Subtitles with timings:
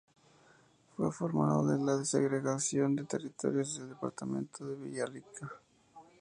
[0.97, 5.53] Fue formado de la segregación de territorios del Departamento de Villarrica.